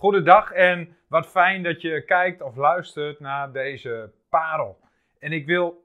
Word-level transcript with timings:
Goedendag 0.00 0.50
en 0.50 0.96
wat 1.08 1.30
fijn 1.30 1.62
dat 1.62 1.80
je 1.80 2.04
kijkt 2.04 2.42
of 2.42 2.56
luistert 2.56 3.20
naar 3.20 3.52
deze 3.52 4.12
parel. 4.28 4.80
En 5.18 5.32
ik 5.32 5.46
wil, 5.46 5.84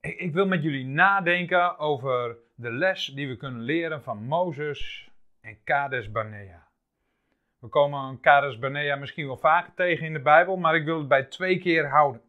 ik 0.00 0.32
wil 0.32 0.46
met 0.46 0.62
jullie 0.62 0.86
nadenken 0.86 1.78
over 1.78 2.36
de 2.54 2.70
les 2.70 3.06
die 3.06 3.28
we 3.28 3.36
kunnen 3.36 3.62
leren 3.62 4.02
van 4.02 4.24
Mozes 4.24 5.10
en 5.40 5.58
Kades 5.64 6.10
Barnea. 6.10 6.66
We 7.60 7.68
komen 7.68 8.20
Kades 8.20 8.58
Barnea 8.58 8.96
misschien 8.96 9.26
wel 9.26 9.38
vaker 9.38 9.74
tegen 9.74 10.06
in 10.06 10.12
de 10.12 10.22
Bijbel, 10.22 10.56
maar 10.56 10.74
ik 10.74 10.84
wil 10.84 10.98
het 10.98 11.08
bij 11.08 11.24
twee 11.24 11.58
keer 11.58 11.88
houden. 11.88 12.22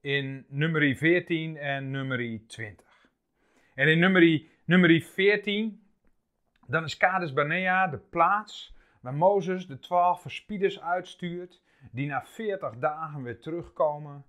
In 0.00 0.46
nummer 0.48 0.96
14 0.96 1.56
en 1.56 1.90
nummer 1.90 2.40
20. 2.46 2.86
En 3.74 3.88
in 3.88 3.98
nummer, 3.98 4.42
nummer 4.64 5.00
14, 5.00 5.82
dan 6.66 6.84
is 6.84 6.96
Kades 6.96 7.32
Barnea 7.32 7.86
de 7.86 7.98
plaats 7.98 8.78
waar 9.00 9.14
Mozes 9.14 9.66
de 9.66 9.78
twaalf 9.78 10.20
verspieders 10.20 10.80
uitstuurt, 10.80 11.62
die 11.90 12.06
na 12.06 12.22
40 12.24 12.78
dagen 12.78 13.22
weer 13.22 13.40
terugkomen 13.40 14.24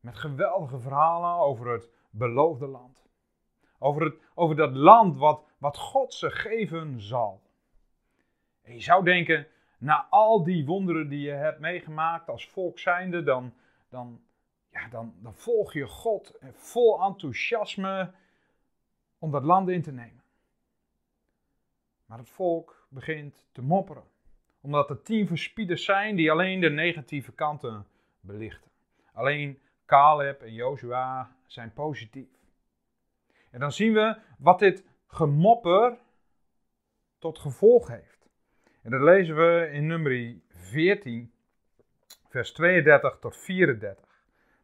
met 0.00 0.18
geweldige 0.18 0.78
verhalen 0.78 1.30
over 1.30 1.68
het 1.68 1.90
beloofde 2.10 2.66
land. 2.66 3.08
Over, 3.78 4.02
het, 4.02 4.14
over 4.34 4.56
dat 4.56 4.72
land 4.72 5.16
wat, 5.16 5.44
wat 5.58 5.76
God 5.76 6.14
ze 6.14 6.30
geven 6.30 7.00
zal. 7.00 7.42
En 8.62 8.74
je 8.74 8.80
zou 8.80 9.04
denken, 9.04 9.46
na 9.78 10.06
al 10.10 10.44
die 10.44 10.66
wonderen 10.66 11.08
die 11.08 11.20
je 11.20 11.30
hebt 11.30 11.60
meegemaakt 11.60 12.28
als 12.28 12.48
volk 12.48 12.78
zijnde, 12.78 13.22
dan, 13.22 13.54
dan, 13.88 14.20
ja, 14.70 14.88
dan, 14.88 15.14
dan 15.22 15.34
volg 15.34 15.72
je 15.72 15.86
God 15.86 16.38
vol 16.52 17.02
enthousiasme 17.02 18.12
om 19.18 19.30
dat 19.30 19.44
land 19.44 19.68
in 19.68 19.82
te 19.82 19.92
nemen. 19.92 20.22
Maar 22.06 22.18
het 22.18 22.30
volk 22.30 22.79
begint 22.90 23.46
te 23.52 23.62
mopperen, 23.62 24.04
omdat 24.60 24.90
er 24.90 25.02
tien 25.02 25.26
verspieders 25.26 25.84
zijn 25.84 26.16
die 26.16 26.30
alleen 26.30 26.60
de 26.60 26.70
negatieve 26.70 27.32
kanten 27.32 27.86
belichten. 28.20 28.70
Alleen 29.12 29.58
Caleb 29.86 30.42
en 30.42 30.52
Joshua 30.52 31.36
zijn 31.46 31.72
positief. 31.72 32.28
En 33.50 33.60
dan 33.60 33.72
zien 33.72 33.92
we 33.92 34.18
wat 34.38 34.58
dit 34.58 34.84
gemopper 35.06 35.98
tot 37.18 37.38
gevolg 37.38 37.88
heeft. 37.88 38.28
En 38.82 38.90
dat 38.90 39.00
lezen 39.00 39.36
we 39.36 39.70
in 39.72 39.86
nummer 39.86 40.36
14, 40.48 41.32
vers 42.28 42.52
32 42.52 43.18
tot 43.18 43.36
34. 43.36 44.04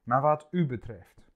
Maar 0.02 0.20
wat 0.20 0.48
u 0.50 0.66
betreft, 0.66 1.30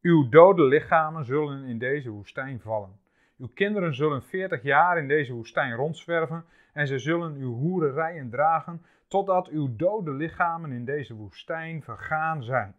uw 0.00 0.28
dode 0.28 0.64
lichamen 0.64 1.24
zullen 1.24 1.64
in 1.64 1.78
deze 1.78 2.10
woestijn 2.10 2.60
vallen. 2.60 3.00
Uw 3.42 3.50
kinderen 3.54 3.94
zullen 3.94 4.22
40 4.22 4.62
jaar 4.62 4.98
in 4.98 5.08
deze 5.08 5.32
woestijn 5.32 5.74
rondzwerven 5.74 6.44
en 6.72 6.86
ze 6.86 6.98
zullen 6.98 7.34
uw 7.34 7.54
hoererijen 7.54 8.30
dragen 8.30 8.82
totdat 9.08 9.48
uw 9.48 9.76
dode 9.76 10.10
lichamen 10.10 10.72
in 10.72 10.84
deze 10.84 11.14
woestijn 11.14 11.82
vergaan 11.82 12.42
zijn. 12.42 12.74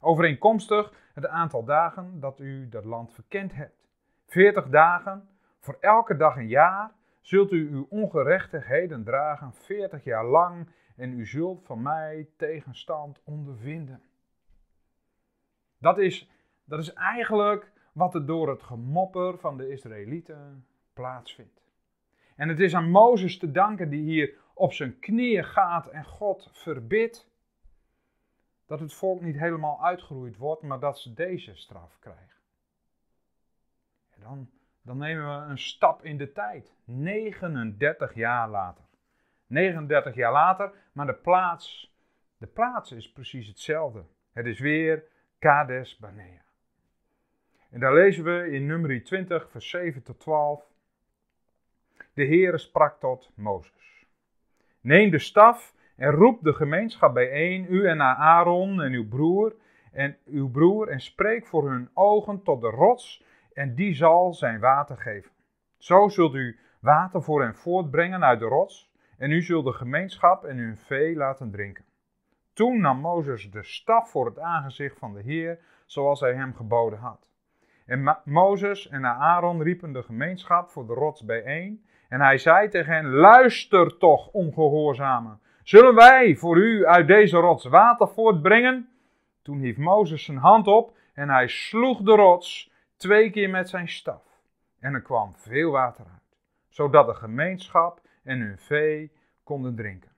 Overeenkomstig 0.00 0.92
het 1.12 1.26
aantal 1.26 1.64
dagen 1.64 2.20
dat 2.20 2.40
u 2.40 2.68
dat 2.68 2.84
land 2.84 3.12
verkend 3.12 3.54
hebt. 3.54 3.86
40 4.26 4.68
dagen, 4.68 5.28
voor 5.58 5.76
elke 5.80 6.16
dag 6.16 6.36
een 6.36 6.48
jaar, 6.48 6.90
zult 7.20 7.52
u 7.52 7.70
uw 7.70 7.86
ongerechtigheden 7.90 9.04
dragen 9.04 9.52
40 9.52 10.04
jaar 10.04 10.24
lang 10.24 10.68
en 10.96 11.18
u 11.18 11.26
zult 11.26 11.62
van 11.64 11.82
mij 11.82 12.28
tegenstand 12.36 13.20
ondervinden. 13.24 14.02
Dat 15.78 15.98
is, 15.98 16.30
dat 16.64 16.78
is 16.78 16.92
eigenlijk 16.92 17.72
wat 17.94 18.14
er 18.14 18.26
door 18.26 18.48
het 18.48 18.62
gemopper 18.62 19.38
van 19.38 19.56
de 19.56 19.68
Israëlieten 19.70 20.66
plaatsvindt. 20.92 21.62
En 22.36 22.48
het 22.48 22.60
is 22.60 22.74
aan 22.74 22.90
Mozes 22.90 23.38
te 23.38 23.50
danken 23.50 23.90
die 23.90 24.02
hier 24.02 24.34
op 24.54 24.72
zijn 24.72 24.98
knieën 24.98 25.44
gaat 25.44 25.86
en 25.86 26.04
God 26.04 26.48
verbidt 26.52 27.30
dat 28.66 28.80
het 28.80 28.94
volk 28.94 29.20
niet 29.20 29.38
helemaal 29.38 29.84
uitgeroeid 29.84 30.36
wordt, 30.36 30.62
maar 30.62 30.80
dat 30.80 30.98
ze 30.98 31.14
deze 31.14 31.54
straf 31.54 31.98
krijgen. 31.98 32.40
En 34.10 34.20
dan, 34.20 34.50
dan 34.82 34.98
nemen 34.98 35.24
we 35.24 35.46
een 35.46 35.58
stap 35.58 36.04
in 36.04 36.16
de 36.16 36.32
tijd. 36.32 36.74
39 36.84 38.14
jaar 38.14 38.48
later. 38.48 38.84
39 39.46 40.14
jaar 40.14 40.32
later, 40.32 40.72
maar 40.92 41.06
de 41.06 41.14
plaats, 41.14 41.94
de 42.36 42.46
plaats 42.46 42.92
is 42.92 43.12
precies 43.12 43.46
hetzelfde. 43.46 44.04
Het 44.32 44.46
is 44.46 44.58
weer 44.58 45.04
Kades 45.38 45.96
Barnea. 45.96 46.43
En 47.74 47.80
daar 47.80 47.94
lezen 47.94 48.24
we 48.24 48.50
in 48.50 48.66
nummer 48.66 49.04
20, 49.04 49.50
vers 49.50 49.68
7 49.68 50.02
tot 50.02 50.20
12. 50.20 50.64
De 52.12 52.26
Heere 52.26 52.58
sprak 52.58 53.00
tot 53.00 53.30
Mozes. 53.34 54.06
Neem 54.80 55.10
de 55.10 55.18
staf 55.18 55.74
en 55.96 56.10
roep 56.10 56.42
de 56.42 56.52
gemeenschap 56.52 57.14
bijeen, 57.14 57.66
u 57.68 57.86
en 57.86 58.00
Aaron 58.00 58.82
en 58.82 58.92
uw 58.92 59.08
broer 59.08 59.54
en 59.92 60.16
uw 60.24 60.50
broer, 60.50 60.88
en 60.88 61.00
spreek 61.00 61.46
voor 61.46 61.70
hun 61.70 61.90
ogen 61.94 62.42
tot 62.42 62.60
de 62.60 62.70
rots, 62.70 63.24
en 63.52 63.74
die 63.74 63.94
zal 63.94 64.34
zijn 64.34 64.60
water 64.60 64.96
geven. 64.96 65.30
Zo 65.78 66.08
zult 66.08 66.34
u 66.34 66.58
water 66.80 67.22
voor 67.22 67.42
hen 67.42 67.54
voortbrengen 67.54 68.24
uit 68.24 68.38
de 68.38 68.46
rots, 68.46 68.92
en 69.18 69.30
u 69.30 69.42
zult 69.42 69.64
de 69.64 69.72
gemeenschap 69.72 70.44
en 70.44 70.56
hun 70.56 70.78
vee 70.78 71.16
laten 71.16 71.50
drinken. 71.50 71.84
Toen 72.52 72.80
nam 72.80 73.00
Mozes 73.00 73.50
de 73.50 73.62
staf 73.62 74.10
voor 74.10 74.26
het 74.26 74.38
aangezicht 74.38 74.98
van 74.98 75.14
de 75.14 75.22
Heer, 75.22 75.58
zoals 75.86 76.20
hij 76.20 76.34
hem 76.34 76.54
geboden 76.54 76.98
had. 76.98 77.32
En 77.86 78.18
Mozes 78.24 78.88
en 78.88 79.06
Aaron 79.06 79.62
riepen 79.62 79.92
de 79.92 80.02
gemeenschap 80.02 80.70
voor 80.70 80.86
de 80.86 80.92
rots 80.92 81.24
bijeen. 81.24 81.84
En 82.08 82.20
hij 82.20 82.38
zei 82.38 82.68
tegen 82.68 82.92
hen: 82.92 83.10
Luister 83.10 83.98
toch, 83.98 84.28
ongehoorzamen. 84.28 85.40
Zullen 85.62 85.94
wij 85.94 86.36
voor 86.36 86.56
u 86.56 86.86
uit 86.86 87.06
deze 87.06 87.36
rots 87.36 87.64
water 87.64 88.08
voortbrengen? 88.08 88.88
Toen 89.42 89.58
hief 89.58 89.76
Mozes 89.76 90.24
zijn 90.24 90.38
hand 90.38 90.66
op 90.66 90.96
en 91.14 91.28
hij 91.28 91.48
sloeg 91.48 92.02
de 92.02 92.14
rots 92.14 92.72
twee 92.96 93.30
keer 93.30 93.50
met 93.50 93.68
zijn 93.68 93.88
staf. 93.88 94.22
En 94.80 94.94
er 94.94 95.02
kwam 95.02 95.34
veel 95.34 95.70
water 95.70 96.04
uit, 96.04 96.36
zodat 96.68 97.06
de 97.06 97.14
gemeenschap 97.14 98.00
en 98.22 98.40
hun 98.40 98.58
vee 98.58 99.12
konden 99.42 99.74
drinken. 99.74 100.10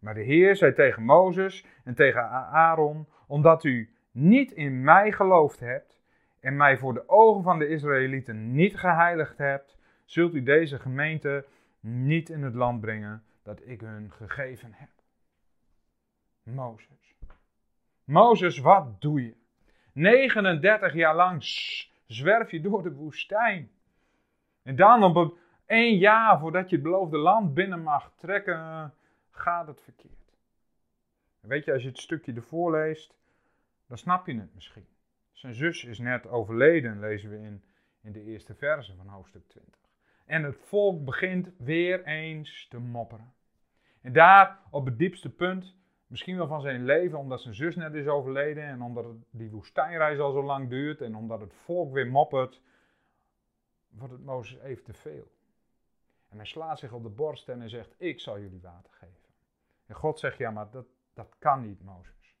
Maar 0.00 0.14
de 0.14 0.22
Heer 0.22 0.56
zei 0.56 0.72
tegen 0.72 1.02
Mozes 1.02 1.66
en 1.84 1.94
tegen 1.94 2.28
Aaron: 2.52 3.06
Omdat 3.26 3.64
u 3.64 3.94
niet 4.10 4.52
in 4.52 4.82
mij 4.82 5.12
geloofd 5.12 5.60
hebt 5.60 6.01
en 6.42 6.56
mij 6.56 6.78
voor 6.78 6.94
de 6.94 7.08
ogen 7.08 7.42
van 7.42 7.58
de 7.58 7.68
Israëlieten 7.68 8.54
niet 8.54 8.78
geheiligd 8.78 9.38
hebt, 9.38 9.76
zult 10.04 10.34
u 10.34 10.42
deze 10.42 10.78
gemeente 10.78 11.44
niet 11.80 12.28
in 12.28 12.42
het 12.42 12.54
land 12.54 12.80
brengen 12.80 13.22
dat 13.42 13.60
ik 13.64 13.80
hun 13.80 14.12
gegeven 14.12 14.72
heb. 14.72 14.88
Mozes. 16.42 17.14
Mozes, 18.04 18.58
wat 18.58 19.00
doe 19.00 19.22
je? 19.22 19.34
39 19.92 20.94
jaar 20.94 21.14
lang 21.14 21.42
zwerf 22.06 22.50
je 22.50 22.60
door 22.60 22.82
de 22.82 22.92
woestijn. 22.92 23.70
En 24.62 24.76
dan 24.76 25.04
op 25.04 25.38
één 25.66 25.96
jaar 25.96 26.38
voordat 26.38 26.70
je 26.70 26.74
het 26.74 26.84
beloofde 26.84 27.18
land 27.18 27.54
binnen 27.54 27.82
mag 27.82 28.12
trekken, 28.16 28.94
gaat 29.30 29.66
het 29.66 29.80
verkeerd. 29.80 30.12
weet 31.40 31.64
je, 31.64 31.72
als 31.72 31.82
je 31.82 31.88
het 31.88 31.98
stukje 31.98 32.32
ervoor 32.32 32.70
leest, 32.70 33.14
dan 33.86 33.98
snap 33.98 34.26
je 34.26 34.38
het 34.38 34.54
misschien. 34.54 34.86
Zijn 35.32 35.54
zus 35.54 35.84
is 35.84 35.98
net 35.98 36.26
overleden, 36.26 37.00
lezen 37.00 37.30
we 37.30 37.36
in, 37.36 37.64
in 38.00 38.12
de 38.12 38.22
eerste 38.22 38.54
verse 38.54 38.94
van 38.96 39.06
hoofdstuk 39.06 39.48
20. 39.48 39.80
En 40.26 40.42
het 40.42 40.56
volk 40.56 41.04
begint 41.04 41.50
weer 41.58 42.04
eens 42.04 42.66
te 42.68 42.78
mopperen. 42.78 43.32
En 44.00 44.12
daar 44.12 44.60
op 44.70 44.84
het 44.84 44.98
diepste 44.98 45.30
punt, 45.30 45.76
misschien 46.06 46.36
wel 46.36 46.46
van 46.46 46.60
zijn 46.60 46.84
leven, 46.84 47.18
omdat 47.18 47.40
zijn 47.40 47.54
zus 47.54 47.76
net 47.76 47.94
is 47.94 48.06
overleden 48.06 48.64
en 48.64 48.82
omdat 48.82 49.06
die 49.30 49.50
woestijnreis 49.50 50.18
al 50.18 50.32
zo 50.32 50.42
lang 50.42 50.68
duurt 50.68 51.00
en 51.00 51.16
omdat 51.16 51.40
het 51.40 51.54
volk 51.54 51.92
weer 51.92 52.06
moppert, 52.06 52.60
wordt 53.88 54.12
het 54.12 54.24
Mozes 54.24 54.58
even 54.58 54.84
te 54.84 54.92
veel. 54.92 55.30
En 56.28 56.36
hij 56.36 56.46
slaat 56.46 56.78
zich 56.78 56.92
op 56.92 57.02
de 57.02 57.08
borst 57.08 57.48
en 57.48 57.58
hij 57.58 57.68
zegt, 57.68 57.94
ik 57.98 58.20
zal 58.20 58.40
jullie 58.40 58.60
water 58.60 58.92
geven. 58.92 59.16
En 59.86 59.94
God 59.94 60.18
zegt, 60.18 60.38
ja, 60.38 60.50
maar 60.50 60.70
dat, 60.70 60.86
dat 61.14 61.36
kan 61.38 61.60
niet, 61.60 61.82
Mozes. 61.82 62.36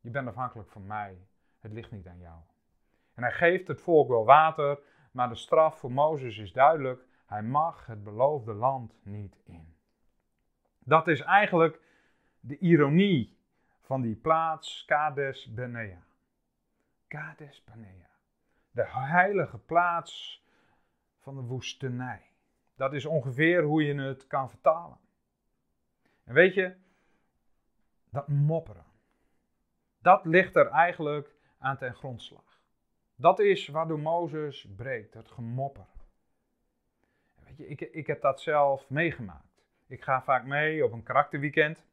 Je 0.00 0.10
bent 0.10 0.28
afhankelijk 0.28 0.70
van 0.70 0.86
mij. 0.86 1.18
Het 1.66 1.74
ligt 1.74 1.90
niet 1.90 2.06
aan 2.06 2.18
jou. 2.18 2.40
En 3.14 3.22
hij 3.22 3.32
geeft 3.32 3.68
het 3.68 3.80
volk 3.80 4.08
wel 4.08 4.24
water, 4.24 4.78
maar 5.12 5.28
de 5.28 5.34
straf 5.34 5.78
voor 5.78 5.92
Mozes 5.92 6.38
is 6.38 6.52
duidelijk. 6.52 7.06
Hij 7.26 7.42
mag 7.42 7.86
het 7.86 8.04
beloofde 8.04 8.52
land 8.52 8.98
niet 9.02 9.40
in. 9.44 9.76
Dat 10.78 11.08
is 11.08 11.20
eigenlijk 11.20 11.80
de 12.40 12.58
ironie 12.58 13.38
van 13.80 14.00
die 14.00 14.16
plaats 14.16 14.84
Kades 14.84 15.52
Benea. 15.52 16.02
Kades 17.08 17.64
Benea. 17.64 18.10
De 18.70 18.86
heilige 18.86 19.58
plaats 19.58 20.44
van 21.18 21.34
de 21.34 21.42
woestenij. 21.42 22.30
Dat 22.76 22.92
is 22.92 23.06
ongeveer 23.06 23.62
hoe 23.62 23.84
je 23.84 23.94
het 23.94 24.26
kan 24.26 24.50
vertalen. 24.50 24.98
En 26.24 26.34
weet 26.34 26.54
je, 26.54 26.74
dat 28.10 28.28
mopperen. 28.28 28.86
Dat 29.98 30.24
ligt 30.24 30.56
er 30.56 30.66
eigenlijk 30.66 31.35
aan 31.66 31.76
ten 31.76 31.94
grondslag. 31.94 32.60
Dat 33.16 33.38
is 33.38 33.68
waardoor 33.68 33.98
Mozes 33.98 34.68
breekt, 34.76 35.14
het 35.14 35.30
gemopper. 35.30 35.86
Weet 37.44 37.56
je, 37.56 37.68
ik, 37.68 37.80
ik 37.80 38.06
heb 38.06 38.20
dat 38.20 38.40
zelf 38.40 38.90
meegemaakt. 38.90 39.64
Ik 39.86 40.02
ga 40.02 40.22
vaak 40.22 40.44
mee 40.44 40.84
op 40.84 40.92
een 40.92 41.02
karakterweekend. 41.02 41.86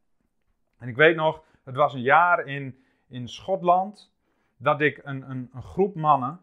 En 0.78 0.88
ik 0.88 0.96
weet 0.96 1.16
nog, 1.16 1.44
het 1.64 1.75
was 1.75 1.94
een 1.94 2.02
jaar 2.02 2.46
in, 2.46 2.84
in 3.08 3.28
Schotland 3.28 4.14
dat 4.58 4.81
ik 4.81 5.00
een, 5.04 5.30
een, 5.30 5.50
een 5.54 5.64
groep 5.64 5.96
mannen 5.96 6.42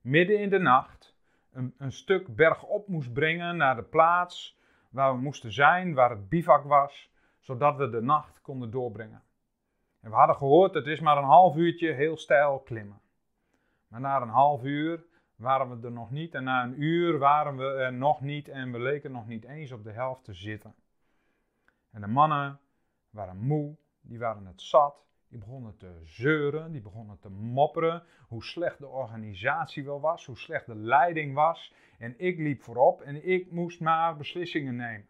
midden 0.00 0.40
in 0.40 0.50
de 0.50 0.58
nacht 0.58 1.16
een, 1.52 1.74
een 1.78 1.92
stuk 1.92 2.36
bergop 2.36 2.88
moest 2.88 3.12
brengen 3.12 3.56
naar 3.56 3.76
de 3.76 3.82
plaats 3.82 4.58
waar 4.90 5.14
we 5.14 5.20
moesten 5.20 5.52
zijn, 5.52 5.94
waar 5.94 6.10
het 6.10 6.28
bivak 6.28 6.64
was, 6.64 7.12
zodat 7.40 7.76
we 7.76 7.90
de 7.90 8.00
nacht 8.00 8.40
konden 8.40 8.70
doorbrengen. 8.70 9.22
En 10.02 10.10
we 10.10 10.16
hadden 10.16 10.36
gehoord, 10.36 10.74
het 10.74 10.86
is 10.86 11.00
maar 11.00 11.16
een 11.16 11.24
half 11.24 11.56
uurtje 11.56 11.92
heel 11.92 12.16
stijl 12.16 12.58
klimmen. 12.58 13.00
Maar 13.88 14.00
na 14.00 14.20
een 14.20 14.28
half 14.28 14.62
uur 14.62 15.04
waren 15.36 15.80
we 15.80 15.86
er 15.86 15.92
nog 15.92 16.10
niet 16.10 16.34
en 16.34 16.44
na 16.44 16.62
een 16.62 16.82
uur 16.82 17.18
waren 17.18 17.56
we 17.56 17.64
er 17.64 17.92
nog 17.92 18.20
niet 18.20 18.48
en 18.48 18.72
we 18.72 18.78
leken 18.78 19.12
nog 19.12 19.26
niet 19.26 19.44
eens 19.44 19.72
op 19.72 19.84
de 19.84 19.92
helft 19.92 20.24
te 20.24 20.32
zitten. 20.32 20.74
En 21.90 22.00
de 22.00 22.06
mannen 22.06 22.60
waren 23.10 23.36
moe, 23.36 23.76
die 24.00 24.18
waren 24.18 24.46
het 24.46 24.62
zat, 24.62 25.06
die 25.28 25.38
begonnen 25.38 25.76
te 25.76 26.00
zeuren, 26.04 26.72
die 26.72 26.80
begonnen 26.80 27.18
te 27.18 27.30
mopperen, 27.30 28.02
hoe 28.28 28.44
slecht 28.44 28.78
de 28.78 28.88
organisatie 28.88 29.84
wel 29.84 30.00
was, 30.00 30.26
hoe 30.26 30.38
slecht 30.38 30.66
de 30.66 30.76
leiding 30.76 31.34
was. 31.34 31.74
En 31.98 32.14
ik 32.18 32.38
liep 32.38 32.62
voorop 32.62 33.00
en 33.00 33.28
ik 33.28 33.50
moest 33.50 33.80
maar 33.80 34.16
beslissingen 34.16 34.76
nemen. 34.76 35.08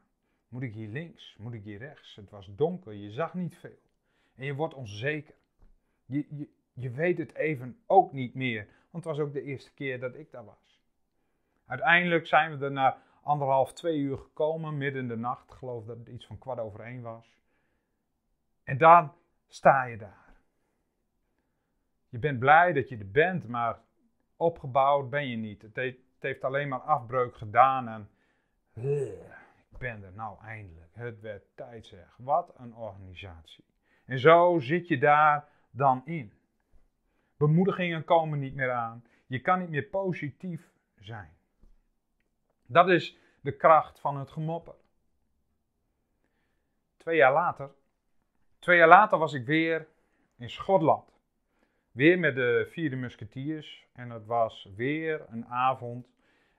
Moet 0.48 0.62
ik 0.62 0.74
hier 0.74 0.88
links? 0.88 1.36
Moet 1.38 1.52
ik 1.52 1.64
hier 1.64 1.78
rechts? 1.78 2.16
Het 2.16 2.30
was 2.30 2.54
donker, 2.54 2.92
je 2.92 3.10
zag 3.10 3.34
niet 3.34 3.56
veel. 3.56 3.80
Je 4.44 4.54
wordt 4.54 4.74
onzeker. 4.74 5.34
Je, 6.04 6.48
je, 6.72 6.90
weet 6.90 7.18
het 7.18 7.34
even 7.34 7.82
ook 7.86 8.12
niet 8.12 8.34
meer, 8.34 8.66
want 8.90 9.04
het 9.04 9.16
was 9.16 9.18
ook 9.18 9.32
de 9.32 9.42
eerste 9.42 9.74
keer 9.74 10.00
dat 10.00 10.14
ik 10.14 10.30
daar 10.30 10.44
was. 10.44 10.82
Uiteindelijk 11.66 12.26
zijn 12.26 12.58
we 12.58 12.64
er 12.64 12.72
na 12.72 13.02
anderhalf, 13.22 13.72
twee 13.72 13.98
uur 13.98 14.18
gekomen, 14.18 14.76
midden 14.76 15.02
in 15.02 15.08
de 15.08 15.16
nacht. 15.16 15.50
Ik 15.50 15.56
geloof 15.56 15.84
dat 15.84 15.98
het 15.98 16.08
iets 16.08 16.26
van 16.26 16.38
kwart 16.38 16.58
over 16.58 16.80
één 16.80 17.02
was. 17.02 17.38
En 18.64 18.78
dan 18.78 19.12
sta 19.46 19.84
je 19.84 19.96
daar. 19.96 20.34
Je 22.08 22.18
bent 22.18 22.38
blij 22.38 22.72
dat 22.72 22.88
je 22.88 22.98
er 22.98 23.10
bent, 23.10 23.48
maar 23.48 23.78
opgebouwd 24.36 25.10
ben 25.10 25.28
je 25.28 25.36
niet. 25.36 25.62
Het 25.62 25.96
heeft, 26.18 26.44
alleen 26.44 26.68
maar 26.68 26.80
afbreuk 26.80 27.36
gedaan 27.36 27.88
en 27.88 28.10
ik 29.70 29.78
ben 29.78 30.04
er 30.04 30.12
nou 30.12 30.40
eindelijk. 30.44 30.90
Het 30.92 31.20
werd 31.20 31.44
tijd 31.54 31.86
zeg. 31.86 32.16
Wat 32.16 32.52
een 32.56 32.74
organisatie. 32.74 33.64
En 34.04 34.18
zo 34.18 34.58
zit 34.58 34.88
je 34.88 34.98
daar 34.98 35.48
dan 35.70 36.02
in. 36.04 36.32
Bemoedigingen 37.36 38.04
komen 38.04 38.38
niet 38.38 38.54
meer 38.54 38.70
aan. 38.70 39.04
Je 39.26 39.40
kan 39.40 39.58
niet 39.58 39.68
meer 39.68 39.84
positief 39.84 40.70
zijn. 40.98 41.30
Dat 42.66 42.88
is 42.88 43.18
de 43.40 43.56
kracht 43.56 44.00
van 44.00 44.16
het 44.16 44.30
gemopper. 44.30 44.74
Twee 46.96 47.16
jaar 47.16 47.32
later, 47.32 47.70
twee 48.58 48.78
jaar 48.78 48.88
later 48.88 49.18
was 49.18 49.32
ik 49.32 49.46
weer 49.46 49.88
in 50.36 50.50
Schotland. 50.50 51.12
Weer 51.92 52.18
met 52.18 52.34
de 52.34 52.68
vierde 52.70 52.96
musketiers. 52.96 53.86
En 53.92 54.10
het 54.10 54.26
was 54.26 54.68
weer 54.76 55.24
een 55.28 55.46
avond. 55.46 56.08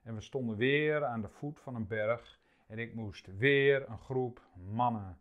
En 0.03 0.15
we 0.15 0.21
stonden 0.21 0.57
weer 0.57 1.05
aan 1.05 1.21
de 1.21 1.29
voet 1.29 1.59
van 1.59 1.75
een 1.75 1.87
berg. 1.87 2.39
En 2.67 2.79
ik 2.79 2.93
moest 2.93 3.37
weer 3.37 3.89
een 3.89 3.99
groep 3.99 4.41
mannen 4.53 5.19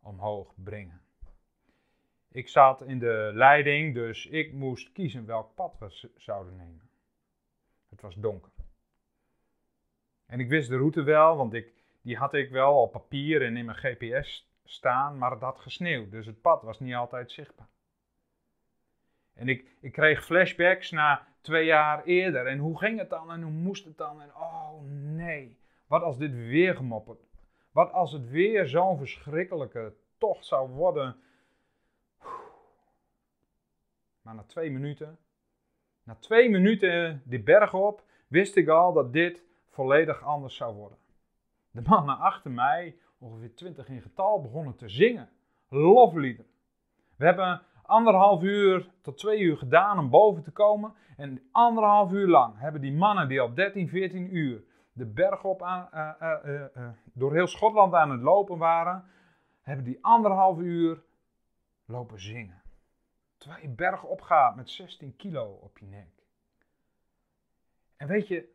omhoog 0.00 0.54
brengen. 0.56 1.00
Ik 2.34 2.48
zat 2.48 2.82
in 2.82 2.98
de 2.98 3.30
leiding, 3.34 3.94
dus 3.94 4.26
ik 4.26 4.52
moest 4.52 4.92
kiezen 4.92 5.26
welk 5.26 5.54
pad 5.54 5.76
we 5.78 6.10
zouden 6.16 6.56
nemen. 6.56 6.90
Het 7.90 8.00
was 8.00 8.14
donker. 8.14 8.50
En 10.26 10.40
ik 10.40 10.48
wist 10.48 10.68
de 10.68 10.76
route 10.76 11.02
wel, 11.02 11.36
want 11.36 11.54
ik, 11.54 11.72
die 12.02 12.16
had 12.16 12.34
ik 12.34 12.50
wel 12.50 12.82
op 12.82 12.92
papier 12.92 13.42
en 13.42 13.56
in 13.56 13.64
mijn 13.64 13.78
GPS 13.78 14.50
staan, 14.64 15.18
maar 15.18 15.30
het 15.30 15.40
had 15.40 15.58
gesneeuwd, 15.58 16.10
dus 16.10 16.26
het 16.26 16.40
pad 16.40 16.62
was 16.62 16.80
niet 16.80 16.94
altijd 16.94 17.30
zichtbaar. 17.30 17.68
En 19.34 19.48
ik, 19.48 19.76
ik 19.80 19.92
kreeg 19.92 20.24
flashbacks 20.24 20.90
na 20.90 21.26
twee 21.40 21.64
jaar 21.64 22.04
eerder. 22.04 22.46
En 22.46 22.58
hoe 22.58 22.78
ging 22.78 22.98
het 22.98 23.10
dan 23.10 23.32
en 23.32 23.42
hoe 23.42 23.52
moest 23.52 23.84
het 23.84 23.98
dan? 23.98 24.22
En 24.22 24.34
oh 24.34 24.80
nee, 24.90 25.58
wat 25.86 26.02
als 26.02 26.18
dit 26.18 26.34
weer 26.34 26.76
gemopperd? 26.76 27.26
Wat 27.70 27.92
als 27.92 28.12
het 28.12 28.28
weer 28.28 28.66
zo'n 28.66 28.98
verschrikkelijke 28.98 29.94
tocht 30.18 30.44
zou 30.44 30.70
worden? 30.70 31.16
Maar 34.24 34.34
na 34.34 34.42
twee 34.42 34.70
minuten, 34.70 35.18
na 36.02 36.14
twee 36.14 36.50
minuten 36.50 37.22
die 37.24 37.42
berg 37.42 37.74
op, 37.74 38.02
wist 38.26 38.56
ik 38.56 38.68
al 38.68 38.92
dat 38.92 39.12
dit 39.12 39.42
volledig 39.70 40.22
anders 40.22 40.56
zou 40.56 40.74
worden. 40.74 40.98
De 41.70 41.82
mannen 41.82 42.18
achter 42.18 42.50
mij, 42.50 42.96
ongeveer 43.18 43.54
twintig 43.54 43.88
in 43.88 44.02
getal, 44.02 44.40
begonnen 44.40 44.76
te 44.76 44.88
zingen. 44.88 45.28
Loflieden. 45.68 46.46
We 47.16 47.24
hebben 47.24 47.62
anderhalf 47.82 48.42
uur 48.42 48.90
tot 49.00 49.18
twee 49.18 49.40
uur 49.40 49.56
gedaan 49.56 49.98
om 49.98 50.10
boven 50.10 50.42
te 50.42 50.50
komen. 50.50 50.94
En 51.16 51.48
anderhalf 51.52 52.12
uur 52.12 52.28
lang 52.28 52.58
hebben 52.58 52.80
die 52.80 52.92
mannen 52.92 53.28
die 53.28 53.40
al 53.40 53.54
13, 53.54 53.88
14 53.88 54.36
uur 54.36 54.64
de 54.92 55.06
berg 55.06 55.44
op 55.44 55.62
aan, 55.62 55.88
uh, 55.94 56.36
uh, 56.44 56.88
door 57.12 57.34
heel 57.34 57.46
Schotland 57.46 57.94
aan 57.94 58.10
het 58.10 58.20
lopen 58.20 58.58
waren, 58.58 59.04
hebben 59.62 59.84
die 59.84 59.98
anderhalf 60.00 60.58
uur 60.58 61.02
lopen 61.84 62.20
zingen. 62.20 62.63
Terwijl 63.44 63.64
je 63.64 63.74
berg 63.74 64.02
opgaat 64.02 64.56
met 64.56 64.70
16 64.70 65.16
kilo 65.16 65.58
op 65.62 65.78
je 65.78 65.86
nek. 65.86 66.08
En 67.96 68.06
weet 68.06 68.28
je, 68.28 68.48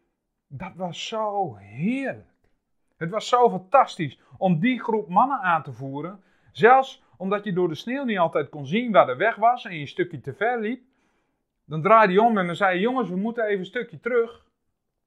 dat 0.47 0.75
was 0.75 1.07
zo 1.07 1.55
heerlijk. 1.55 2.49
Het 2.97 3.09
was 3.09 3.27
zo 3.27 3.49
fantastisch 3.49 4.19
om 4.37 4.59
die 4.59 4.79
groep 4.79 5.09
mannen 5.09 5.39
aan 5.39 5.63
te 5.63 5.73
voeren. 5.73 6.23
Zelfs 6.51 7.03
omdat 7.17 7.43
je 7.43 7.53
door 7.53 7.67
de 7.67 7.75
sneeuw 7.75 8.03
niet 8.03 8.17
altijd 8.17 8.49
kon 8.49 8.65
zien 8.65 8.91
waar 8.91 9.05
de 9.05 9.15
weg 9.15 9.35
was 9.35 9.65
en 9.65 9.73
je 9.73 9.79
een 9.79 9.87
stukje 9.87 10.21
te 10.21 10.33
ver 10.33 10.59
liep. 10.59 10.83
Dan 11.65 11.81
draaide 11.81 12.13
je 12.13 12.21
om 12.21 12.37
en 12.37 12.45
dan 12.45 12.55
zei 12.55 12.75
je, 12.75 12.81
jongens, 12.81 13.09
we 13.09 13.15
moeten 13.15 13.45
even 13.45 13.59
een 13.59 13.65
stukje 13.65 13.99
terug. 13.99 14.45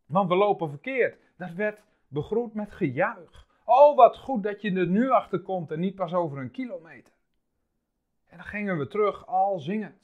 Want 0.06 0.29
we 0.29 0.34
lopen 0.34 0.69
verkeerd. 0.69 1.19
Dat 1.37 1.52
werd 1.52 1.82
begroet 2.08 2.55
met 2.55 2.73
gejuich. 2.73 3.46
Oh, 3.64 3.96
wat 3.96 4.19
goed 4.19 4.43
dat 4.43 4.62
je 4.62 4.73
er 4.73 4.87
nu 4.87 5.11
achter 5.11 5.40
komt 5.40 5.70
en 5.70 5.81
niet 5.81 5.94
pas 5.94 6.12
over 6.12 6.38
een 6.38 6.50
kilometer. 6.50 7.12
En 8.32 8.38
dan 8.38 8.46
gingen 8.46 8.79
we 8.79 8.87
terug, 8.87 9.26
al 9.26 9.58
zingend. 9.58 9.94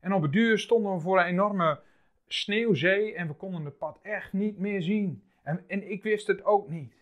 En 0.00 0.12
op 0.12 0.22
het 0.22 0.32
duur 0.32 0.58
stonden 0.58 0.94
we 0.94 1.00
voor 1.00 1.18
een 1.18 1.26
enorme 1.26 1.80
sneeuwzee 2.26 3.14
en 3.14 3.26
we 3.28 3.34
konden 3.34 3.64
het 3.64 3.78
pad 3.78 3.98
echt 4.02 4.32
niet 4.32 4.58
meer 4.58 4.82
zien. 4.82 5.24
En, 5.42 5.64
en 5.68 5.90
ik 5.90 6.02
wist 6.02 6.26
het 6.26 6.44
ook 6.44 6.68
niet. 6.68 6.94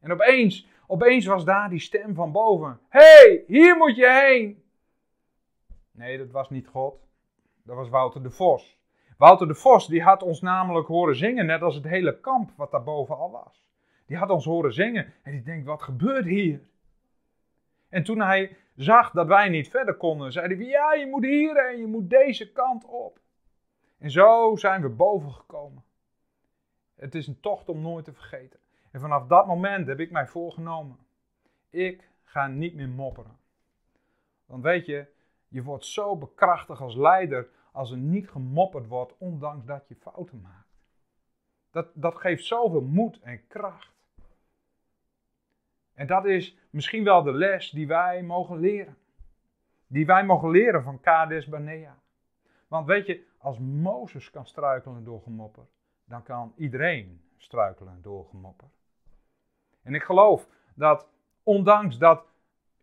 En 0.00 0.12
opeens, 0.12 0.68
opeens 0.86 1.26
was 1.26 1.44
daar 1.44 1.68
die 1.70 1.78
stem 1.78 2.14
van 2.14 2.32
boven. 2.32 2.80
Hé, 2.88 3.00
hey, 3.00 3.44
hier 3.46 3.76
moet 3.76 3.96
je 3.96 4.10
heen! 4.10 4.62
Nee, 5.90 6.18
dat 6.18 6.30
was 6.30 6.50
niet 6.50 6.66
God. 6.66 6.94
Dat 7.62 7.76
was 7.76 7.88
Wouter 7.88 8.22
de 8.22 8.30
Vos. 8.30 8.78
Wouter 9.16 9.46
de 9.46 9.54
Vos, 9.54 9.86
die 9.86 10.02
had 10.02 10.22
ons 10.22 10.40
namelijk 10.40 10.86
horen 10.86 11.16
zingen, 11.16 11.46
net 11.46 11.62
als 11.62 11.74
het 11.74 11.84
hele 11.84 12.20
kamp 12.20 12.50
wat 12.56 12.70
daarboven 12.70 13.16
al 13.16 13.30
was. 13.30 13.68
Die 14.06 14.16
had 14.16 14.30
ons 14.30 14.44
horen 14.44 14.72
zingen 14.72 15.14
en 15.22 15.32
die 15.32 15.42
denkt, 15.42 15.66
wat 15.66 15.82
gebeurt 15.82 16.24
hier? 16.24 16.60
En 17.88 18.04
toen 18.04 18.20
hij 18.20 18.56
zag 18.82 19.10
dat 19.10 19.26
wij 19.26 19.48
niet 19.48 19.68
verder 19.68 19.96
konden, 19.96 20.32
zei 20.32 20.54
hij, 20.54 20.66
ja, 20.66 20.94
je 20.94 21.06
moet 21.06 21.24
hierheen, 21.24 21.78
je 21.78 21.86
moet 21.86 22.10
deze 22.10 22.52
kant 22.52 22.84
op. 22.84 23.20
En 23.98 24.10
zo 24.10 24.56
zijn 24.56 24.82
we 24.82 24.88
boven 24.88 25.32
gekomen. 25.32 25.84
Het 26.94 27.14
is 27.14 27.26
een 27.26 27.40
tocht 27.40 27.68
om 27.68 27.80
nooit 27.80 28.04
te 28.04 28.12
vergeten. 28.12 28.60
En 28.90 29.00
vanaf 29.00 29.26
dat 29.26 29.46
moment 29.46 29.86
heb 29.86 30.00
ik 30.00 30.10
mij 30.10 30.26
voorgenomen. 30.26 30.98
Ik 31.70 32.10
ga 32.22 32.46
niet 32.46 32.74
meer 32.74 32.88
mopperen. 32.88 33.38
Want 34.46 34.62
weet 34.62 34.86
je, 34.86 35.06
je 35.48 35.62
wordt 35.62 35.84
zo 35.84 36.16
bekrachtigd 36.16 36.80
als 36.80 36.96
leider 36.96 37.48
als 37.72 37.90
er 37.90 37.96
niet 37.96 38.28
gemopperd 38.28 38.86
wordt, 38.86 39.14
ondanks 39.18 39.66
dat 39.66 39.88
je 39.88 39.94
fouten 39.94 40.40
maakt. 40.40 40.68
Dat, 41.70 41.90
dat 41.94 42.16
geeft 42.16 42.44
zoveel 42.44 42.80
moed 42.80 43.20
en 43.20 43.46
kracht. 43.46 43.99
En 46.00 46.06
dat 46.06 46.24
is 46.24 46.56
misschien 46.70 47.04
wel 47.04 47.22
de 47.22 47.32
les 47.32 47.70
die 47.70 47.86
wij 47.86 48.22
mogen 48.22 48.58
leren. 48.58 48.96
Die 49.86 50.06
wij 50.06 50.24
mogen 50.24 50.50
leren 50.50 50.82
van 50.82 51.00
Kades 51.00 51.48
Barnea. 51.48 51.96
Want 52.68 52.86
weet 52.86 53.06
je, 53.06 53.26
als 53.38 53.58
Mozes 53.58 54.30
kan 54.30 54.46
struikelen 54.46 55.04
door 55.04 55.22
gemopper, 55.22 55.66
dan 56.04 56.22
kan 56.22 56.52
iedereen 56.56 57.20
struikelen 57.36 58.02
door 58.02 58.26
gemopper. 58.26 58.68
En 59.82 59.94
ik 59.94 60.02
geloof 60.02 60.48
dat 60.74 61.08
ondanks 61.42 61.98
dat 61.98 62.26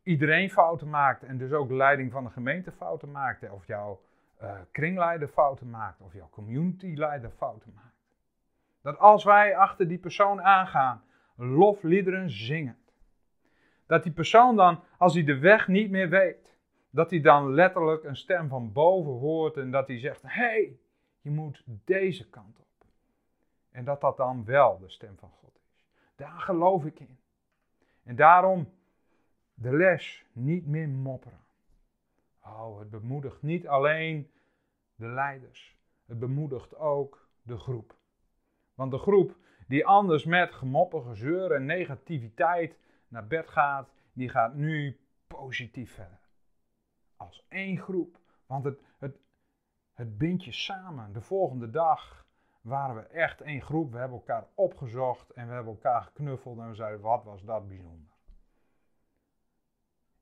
iedereen 0.03 0.49
fouten 0.49 0.89
maakt 0.89 1.23
en 1.23 1.37
dus 1.37 1.51
ook 1.51 1.67
de 1.67 1.75
leiding 1.75 2.11
van 2.11 2.23
de 2.23 2.29
gemeente 2.29 2.71
fouten 2.71 3.11
maakt, 3.11 3.49
of 3.49 3.67
jouw 3.67 4.01
uh, 4.41 4.51
kringleider 4.71 5.27
fouten 5.27 5.69
maakt, 5.69 6.01
of 6.01 6.13
jouw 6.13 6.29
communityleider 6.29 7.29
fouten 7.29 7.73
maakt. 7.75 7.97
Dat 8.81 8.97
als 8.97 9.23
wij 9.23 9.55
achter 9.55 9.87
die 9.87 9.99
persoon 9.99 10.41
aangaan, 10.41 11.03
lofliederen 11.35 12.29
zingen, 12.29 12.77
dat 13.87 14.03
die 14.03 14.11
persoon 14.11 14.55
dan, 14.55 14.83
als 14.97 15.13
hij 15.13 15.23
de 15.23 15.37
weg 15.37 15.67
niet 15.67 15.89
meer 15.89 16.09
weet, 16.09 16.57
dat 16.89 17.09
hij 17.09 17.21
dan 17.21 17.53
letterlijk 17.53 18.03
een 18.03 18.15
stem 18.15 18.47
van 18.47 18.71
boven 18.71 19.11
hoort 19.11 19.57
en 19.57 19.71
dat 19.71 19.87
hij 19.87 19.99
zegt: 19.99 20.21
Hé, 20.21 20.29
hey, 20.29 20.79
je 21.21 21.29
moet 21.29 21.63
deze 21.65 22.29
kant 22.29 22.59
op. 22.59 22.85
En 23.71 23.83
dat 23.85 24.01
dat 24.01 24.17
dan 24.17 24.45
wel 24.45 24.79
de 24.79 24.89
stem 24.89 25.17
van 25.17 25.29
God 25.29 25.59
is. 25.67 25.85
Daar 26.15 26.39
geloof 26.39 26.85
ik 26.85 26.99
in. 26.99 27.17
En 28.03 28.15
daarom 28.15 28.69
de 29.53 29.75
les 29.75 30.25
niet 30.31 30.65
meer 30.65 30.89
mopperen. 30.89 31.45
Oh, 32.43 32.79
het 32.79 32.89
bemoedigt 32.89 33.41
niet 33.41 33.67
alleen 33.67 34.31
de 34.95 35.07
leiders. 35.07 35.77
Het 36.05 36.19
bemoedigt 36.19 36.75
ook 36.75 37.27
de 37.41 37.57
groep. 37.57 37.95
Want 38.75 38.91
de 38.91 38.97
groep 38.97 39.35
die 39.67 39.85
anders 39.85 40.25
met 40.25 40.53
gemoppen, 40.53 41.03
gezeur 41.03 41.51
en 41.51 41.65
negativiteit 41.65 42.77
naar 43.07 43.27
bed 43.27 43.49
gaat, 43.49 43.89
die 44.13 44.29
gaat 44.29 44.53
nu 44.53 44.99
positief 45.27 45.93
verder. 45.93 46.19
Als 47.15 47.45
één 47.49 47.77
groep. 47.77 48.19
Want 48.45 48.63
het, 48.63 48.81
het, 48.97 49.19
het 49.93 50.17
bindt 50.17 50.43
je 50.43 50.51
samen. 50.51 51.13
De 51.13 51.21
volgende 51.21 51.69
dag 51.69 52.25
waren 52.61 52.95
we 52.95 53.01
echt 53.01 53.41
één 53.41 53.61
groep. 53.61 53.91
We 53.91 53.97
hebben 53.97 54.17
elkaar 54.17 54.47
opgezocht 54.53 55.31
en 55.31 55.47
we 55.47 55.53
hebben 55.53 55.73
elkaar 55.73 56.01
geknuffeld 56.01 56.59
en 56.59 56.69
we 56.69 56.75
zeiden, 56.75 57.01
wat 57.01 57.23
was 57.23 57.43
dat 57.43 57.67
bijzonder. 57.67 58.15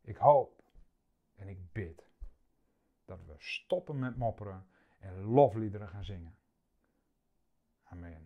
Ik 0.01 0.17
hoop 0.17 0.63
en 1.35 1.47
ik 1.47 1.71
bid 1.71 2.09
dat 3.05 3.25
we 3.25 3.33
stoppen 3.37 3.99
met 3.99 4.17
mopperen 4.17 4.67
en 4.99 5.23
lofliederen 5.23 5.87
gaan 5.87 6.03
zingen. 6.03 6.35
Amen. 7.83 8.23